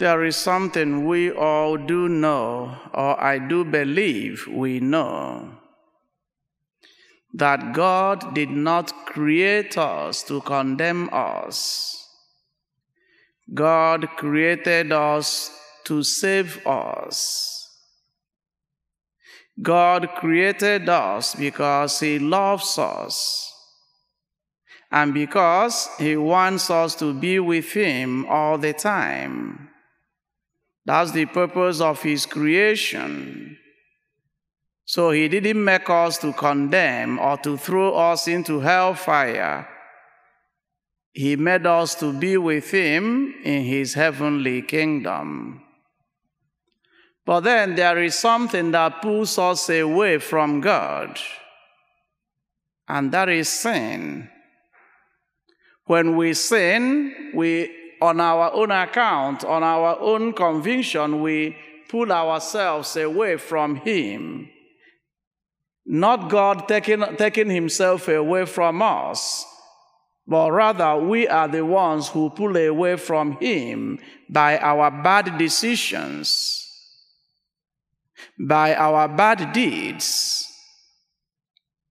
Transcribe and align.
there 0.00 0.24
is 0.24 0.34
something 0.34 1.04
we 1.04 1.30
all 1.30 1.76
do 1.76 2.08
know, 2.08 2.74
or 2.94 3.22
I 3.22 3.38
do 3.38 3.64
believe 3.64 4.46
we 4.50 4.80
know 4.80 5.58
that 7.34 7.74
God 7.74 8.34
did 8.34 8.50
not 8.50 9.06
create 9.06 9.76
us 9.76 10.22
to 10.24 10.40
condemn 10.40 11.10
us. 11.12 12.08
God 13.52 14.08
created 14.16 14.90
us 14.90 15.50
to 15.84 16.02
save 16.02 16.66
us. 16.66 17.68
God 19.60 20.08
created 20.16 20.88
us 20.88 21.34
because 21.34 22.00
He 22.00 22.18
loves 22.18 22.78
us 22.78 23.52
and 24.90 25.12
because 25.12 25.90
He 25.98 26.16
wants 26.16 26.70
us 26.70 26.94
to 26.96 27.12
be 27.12 27.38
with 27.38 27.72
Him 27.72 28.24
all 28.26 28.56
the 28.56 28.72
time. 28.72 29.69
That's 30.84 31.12
the 31.12 31.26
purpose 31.26 31.80
of 31.80 32.02
His 32.02 32.26
creation. 32.26 33.58
So 34.84 35.10
He 35.10 35.28
didn't 35.28 35.62
make 35.62 35.88
us 35.88 36.18
to 36.18 36.32
condemn 36.32 37.18
or 37.18 37.36
to 37.38 37.56
throw 37.56 37.94
us 37.94 38.26
into 38.26 38.60
hellfire. 38.60 39.68
He 41.12 41.36
made 41.36 41.66
us 41.66 41.94
to 41.96 42.12
be 42.12 42.36
with 42.36 42.70
Him 42.70 43.34
in 43.44 43.64
His 43.64 43.94
heavenly 43.94 44.62
kingdom. 44.62 45.62
But 47.26 47.40
then 47.40 47.74
there 47.76 48.02
is 48.02 48.14
something 48.14 48.72
that 48.72 49.02
pulls 49.02 49.38
us 49.38 49.68
away 49.68 50.18
from 50.18 50.60
God, 50.60 51.18
and 52.88 53.12
that 53.12 53.28
is 53.28 53.48
sin. 53.48 54.28
When 55.84 56.16
we 56.16 56.34
sin, 56.34 57.32
we, 57.34 57.70
on 58.00 58.20
our 58.20 58.52
own 58.52 58.70
account, 58.70 59.44
on 59.44 59.62
our 59.62 59.98
own 60.00 60.32
conviction, 60.32 61.22
we 61.22 61.56
pull 61.88 62.12
ourselves 62.12 62.96
away 62.96 63.36
from 63.36 63.76
Him. 63.76 64.48
Not 65.86 66.30
God 66.30 66.68
taking, 66.68 67.04
taking 67.16 67.50
Himself 67.50 68.08
away 68.08 68.46
from 68.46 68.82
us, 68.82 69.44
but 70.26 70.50
rather 70.52 70.96
we 70.96 71.26
are 71.26 71.48
the 71.48 71.64
ones 71.64 72.08
who 72.08 72.30
pull 72.30 72.56
away 72.56 72.96
from 72.96 73.32
Him 73.38 73.98
by 74.28 74.58
our 74.58 74.90
bad 74.90 75.36
decisions 75.38 76.60
by 78.40 78.74
our 78.74 79.06
bad 79.08 79.52
deeds, 79.52 80.46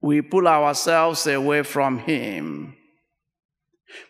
we 0.00 0.20
pull 0.20 0.46
ourselves 0.46 1.26
away 1.26 1.62
from 1.62 1.98
Him. 1.98 2.76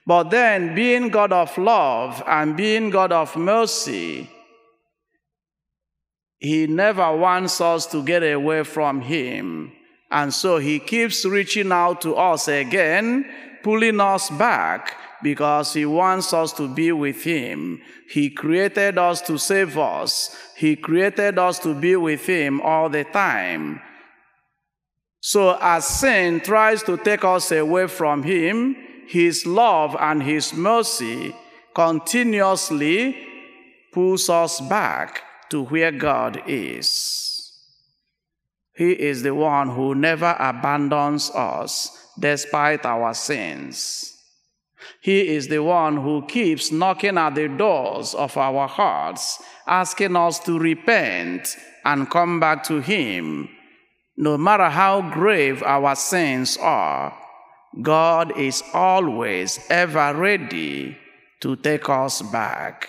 But 0.07 0.31
then, 0.31 0.75
being 0.75 1.09
God 1.09 1.33
of 1.33 1.57
love 1.57 2.23
and 2.27 2.57
being 2.57 2.91
God 2.91 3.13
of 3.13 3.37
mercy, 3.37 4.29
He 6.39 6.67
never 6.67 7.17
wants 7.17 7.61
us 7.61 7.87
to 7.87 8.03
get 8.03 8.23
away 8.23 8.65
from 8.65 9.01
Him. 9.01 9.73
And 10.11 10.33
so 10.33 10.59
He 10.59 10.79
keeps 10.79 11.25
reaching 11.25 11.73
out 11.73 12.01
to 12.03 12.15
us 12.15 12.49
again, 12.49 13.25
pulling 13.63 14.01
us 14.01 14.31
back 14.31 14.97
because 15.23 15.73
He 15.73 15.87
wants 15.87 16.33
us 16.33 16.53
to 16.53 16.69
be 16.69 16.93
with 16.93 17.25
Him. 17.25 17.81
He 18.11 18.31
created 18.31 18.99
us 18.99 19.23
to 19.23 19.39
save 19.39 19.79
us, 19.79 20.37
He 20.57 20.77
created 20.77 21.39
us 21.39 21.59
to 21.61 21.75
be 21.75 21.97
with 21.97 22.27
Him 22.27 22.61
all 22.61 22.89
the 22.89 23.05
time. 23.05 23.81
So, 25.21 25.57
as 25.59 25.87
sin 25.87 26.41
tries 26.41 26.83
to 26.83 26.99
take 26.99 27.25
us 27.25 27.51
away 27.51 27.87
from 27.87 28.23
Him, 28.23 28.77
His 29.07 29.47
love 29.47 29.97
and 29.99 30.23
His 30.23 30.53
mercy 30.55 31.35
continuously 31.75 33.17
pulls 33.93 34.29
us 34.29 34.61
back 34.61 35.23
to 35.51 35.65
where 35.65 35.93
God 35.93 36.43
is. 36.47 37.53
He 38.75 38.93
is 38.93 39.23
the 39.23 39.35
one 39.35 39.71
who 39.71 39.95
never 39.95 40.37
abandons 40.39 41.31
us 41.31 42.11
despite 42.19 42.85
our 42.85 43.15
sins. 43.15 44.11
He 45.01 45.29
is 45.29 45.49
the 45.49 45.63
one 45.63 45.97
who 45.97 46.27
keeps 46.27 46.73
knocking 46.73 47.19
at 47.19 47.35
the 47.35 47.49
doors 47.49 48.15
of 48.15 48.37
our 48.37 48.67
hearts, 48.67 49.43
asking 49.67 50.17
us 50.17 50.39
to 50.41 50.59
repent 50.59 51.57
and 51.85 52.11
come 52.11 52.41
back 52.41 52.65
to 52.65 52.81
Him. 52.81 53.49
No 54.17 54.39
matter 54.39 54.69
how 54.69 55.03
grave 55.11 55.63
our 55.63 55.95
sins 55.95 56.57
are, 56.57 57.17
God 57.83 58.39
is 58.39 58.63
always 58.73 59.59
ever 59.69 60.15
ready 60.15 60.97
to 61.41 61.57
take 61.57 61.89
us 61.89 62.23
back. 62.23 62.89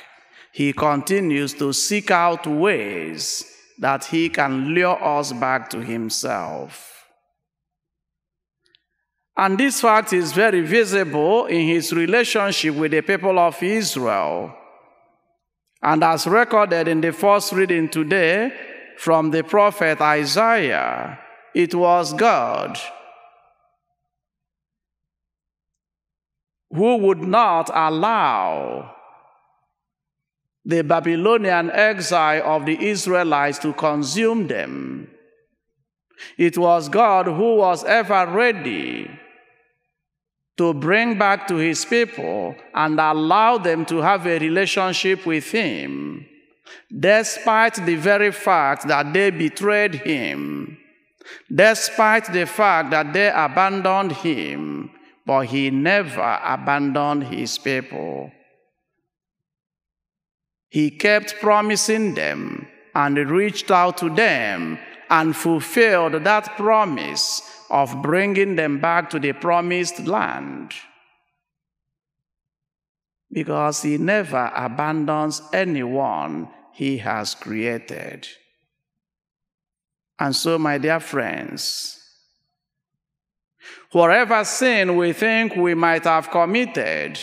He 0.52 0.74
continues 0.74 1.54
to 1.56 1.74
seek 1.74 2.12
out 2.12 2.46
ways 2.48 3.44
that 3.80 4.06
He 4.06 4.30
can 4.30 4.74
lure 4.74 5.02
us 5.04 5.34
back 5.34 5.70
to 5.72 5.82
Himself. 5.82 6.96
And 9.38 9.58
this 9.58 9.82
fact 9.82 10.14
is 10.14 10.32
very 10.32 10.62
visible 10.62 11.46
in 11.48 11.68
his 11.68 11.92
relationship 11.92 12.74
with 12.76 12.92
the 12.92 13.02
people 13.02 13.38
of 13.38 13.62
Israel. 13.62 14.56
And 15.82 16.04
as 16.04 16.26
recorded 16.26 16.88
in 16.88 17.02
the 17.02 17.12
first 17.12 17.52
reading 17.52 17.90
today 17.90 18.54
from 18.98 19.32
the 19.32 19.44
prophet 19.44 20.00
Isaiah, 20.00 21.20
it 21.54 21.76
was 21.76 22.14
God 22.14 22.80
who 26.72 26.98
would 26.98 27.22
not 27.22 27.70
allow 27.74 28.92
the 30.66 30.84
Babylonian 30.84 31.70
exile 31.72 32.42
of 32.44 32.66
the 32.66 32.84
Israelites 32.84 33.60
to 33.60 33.74
consume 33.74 34.48
them. 34.48 35.10
It 36.38 36.58
was 36.58 36.90
God 36.90 37.28
who 37.28 37.58
was 37.58 37.84
ever 37.84 38.26
ready 38.32 39.10
to 40.58 40.74
bring 40.74 41.18
back 41.18 41.48
to 41.48 41.56
his 41.56 41.86
people 41.86 42.56
and 42.74 43.00
allow 43.00 43.58
them 43.58 43.86
to 43.86 43.98
have 43.98 44.26
a 44.26 44.40
relationship 44.40 45.26
with 45.26 45.52
him, 45.52 46.26
despite 46.98 47.86
the 47.86 47.96
very 47.96 48.32
fact 48.32 48.88
that 48.88 49.14
they 49.14 49.30
betrayed 49.30 49.96
him, 49.96 50.78
despite 51.54 52.32
the 52.32 52.46
fact 52.46 52.92
that 52.92 53.12
they 53.12 53.30
abandoned 53.30 54.14
him, 54.14 54.90
but 55.26 55.48
he 55.48 55.70
never 55.72 56.40
abandoned 56.44 57.24
his 57.24 57.58
people. 57.58 58.32
He 60.70 60.92
kept 60.92 61.40
promising 61.40 62.14
them 62.16 62.68
and 62.94 63.18
reached 63.30 63.72
out 63.72 63.98
to 64.00 64.10
them 64.10 64.78
and 65.10 65.36
fulfilled 65.36 66.14
that 66.24 66.56
promise 66.58 67.42
of 67.70 68.02
bringing 68.02 68.56
them 68.56 68.80
back 68.80 69.10
to 69.10 69.20
the 69.20 69.34
promised 69.34 70.00
land. 70.06 70.74
Because 73.32 73.82
he 73.82 73.98
never 73.98 74.52
abandons 74.56 75.42
anyone 75.52 76.50
he 76.74 77.00
has 77.00 77.36
created. 77.36 78.28
And 80.20 80.36
so, 80.36 80.58
my 80.58 80.78
dear 80.78 81.00
friends, 81.00 82.05
whatever 83.92 84.44
sin 84.44 84.98
we 84.98 85.14
think 85.14 85.56
we 85.56 85.74
might 85.74 86.04
have 86.04 86.30
committed, 86.30 87.20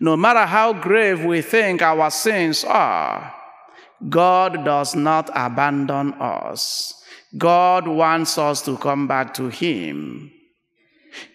no 0.00 0.16
matter 0.16 0.46
how 0.46 0.72
grave 0.72 1.24
we 1.24 1.42
think 1.42 1.82
our 1.82 2.10
sins 2.10 2.64
are, 2.64 3.34
God 4.08 4.64
does 4.64 4.94
not 4.94 5.30
abandon 5.34 6.14
us. 6.14 6.94
God 7.36 7.86
wants 7.86 8.38
us 8.38 8.62
to 8.62 8.76
come 8.76 9.06
back 9.06 9.34
to 9.34 9.48
Him. 9.48 10.30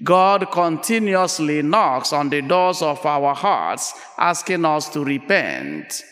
God 0.03 0.51
continuously 0.51 1.61
knocks 1.61 2.13
on 2.13 2.29
the 2.29 2.41
doors 2.41 2.81
of 2.81 3.05
our 3.05 3.35
hearts, 3.35 3.93
asking 4.17 4.65
us 4.65 4.89
to 4.89 5.03
repent 5.03 6.03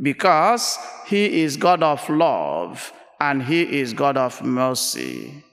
because 0.00 0.78
He 1.06 1.42
is 1.42 1.56
God 1.56 1.82
of 1.82 2.08
love 2.08 2.92
and 3.20 3.42
He 3.42 3.80
is 3.80 3.92
God 3.92 4.16
of 4.16 4.42
mercy. 4.42 5.44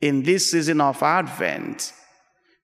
In 0.00 0.22
this 0.22 0.50
season 0.50 0.80
of 0.80 1.02
Advent, 1.02 1.92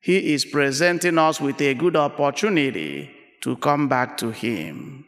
He 0.01 0.35
is 0.35 0.45
presenting 0.45 1.19
us 1.19 1.41
with 1.41 1.61
a 1.61 1.75
good 1.75 1.97
opportunity 1.97 3.11
to 3.43 3.57
come 3.57 3.89
back 3.89 4.17
to 4.19 4.31
Him. 4.31 5.07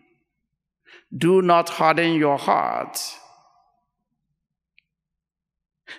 Do 1.17 1.43
not 1.43 1.69
harden 1.69 2.15
your 2.15 2.39
heart 2.39 3.01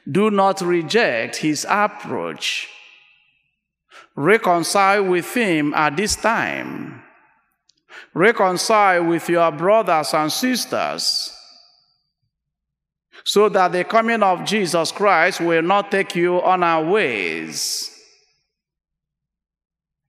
do 0.09 0.29
not 0.29 0.61
reject 0.61 1.37
his 1.37 1.65
approach. 1.67 2.69
Reconcile 4.15 5.03
with 5.03 5.33
him 5.33 5.73
at 5.73 5.97
this 5.97 6.15
time. 6.15 7.01
Reconcile 8.13 9.03
with 9.03 9.27
your 9.29 9.51
brothers 9.51 10.13
and 10.13 10.31
sisters 10.31 11.34
so 13.25 13.49
that 13.49 13.71
the 13.71 13.83
coming 13.83 14.23
of 14.23 14.45
Jesus 14.45 14.91
Christ 14.91 15.41
will 15.41 15.63
not 15.63 15.91
take 15.91 16.15
you 16.15 16.41
on 16.41 16.63
our 16.63 16.83
ways. 16.83 17.91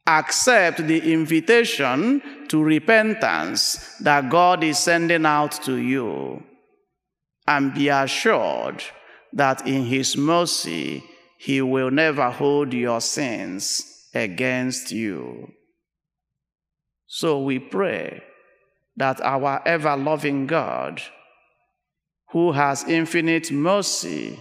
accept 0.06 0.86
the 0.86 1.12
invitation 1.12 2.22
to 2.48 2.62
repentance 2.62 3.96
that 3.98 4.30
God 4.30 4.62
is 4.62 4.78
sending 4.78 5.26
out 5.26 5.52
to 5.64 5.76
you, 5.76 6.42
and 7.46 7.74
be 7.74 7.88
assured 7.88 8.82
that 9.32 9.66
in 9.66 9.84
His 9.84 10.16
mercy, 10.16 11.02
He 11.38 11.60
will 11.60 11.90
never 11.90 12.30
hold 12.30 12.72
your 12.72 13.00
sins 13.00 14.08
against 14.14 14.92
you. 14.92 15.52
So 17.06 17.40
we 17.40 17.58
pray 17.58 18.22
that 18.96 19.20
our 19.20 19.60
ever 19.66 19.96
loving 19.96 20.46
God, 20.46 21.02
who 22.30 22.52
has 22.52 22.84
infinite 22.84 23.50
mercy, 23.50 24.38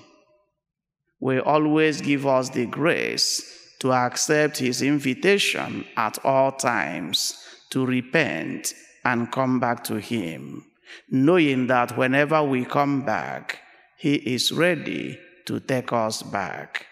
will 1.19 1.41
always 1.43 2.01
give 2.01 2.25
us 2.27 2.49
the 2.49 2.65
grace 2.65 3.75
to 3.79 3.91
accept 3.91 4.57
his 4.57 4.81
invitation 4.81 5.85
at 5.97 6.23
all 6.25 6.51
times 6.51 7.37
to 7.69 7.85
repent 7.85 8.73
and 9.03 9.31
come 9.31 9.59
back 9.59 9.83
to 9.83 9.99
him, 9.99 10.65
knowing 11.09 11.67
that 11.67 11.97
whenever 11.97 12.43
we 12.43 12.65
come 12.65 13.05
back, 13.05 13.59
he 13.97 14.15
is 14.15 14.51
ready 14.51 15.19
to 15.45 15.59
take 15.59 15.93
us 15.93 16.21
back. 16.23 16.85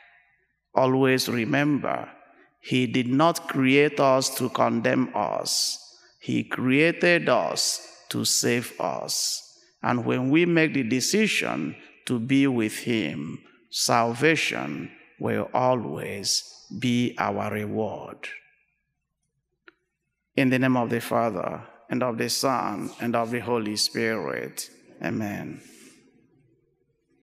Always 0.75 1.27
remember, 1.29 2.09
he 2.61 2.87
did 2.87 3.07
not 3.07 3.47
create 3.49 3.99
us 3.99 4.33
to 4.37 4.49
condemn 4.49 5.11
us. 5.13 5.79
He 6.21 6.43
created 6.43 7.27
us 7.27 7.85
to 8.09 8.23
save 8.23 8.79
us. 8.79 9.42
And 9.83 10.05
when 10.05 10.29
we 10.29 10.45
make 10.45 10.73
the 10.73 10.83
decision 10.83 11.75
to 12.05 12.19
be 12.19 12.47
with 12.47 12.77
Him, 12.79 13.43
salvation 13.69 14.91
will 15.19 15.49
always 15.53 16.67
be 16.79 17.15
our 17.17 17.51
reward. 17.51 18.29
In 20.35 20.49
the 20.49 20.57
name 20.57 20.77
of 20.77 20.89
the 20.89 21.01
Father, 21.01 21.61
and 21.89 22.01
of 22.01 22.17
the 22.17 22.29
Son, 22.29 22.89
and 22.99 23.15
of 23.15 23.29
the 23.29 23.39
Holy 23.39 23.75
Spirit. 23.75 24.69
Amen. 25.03 25.61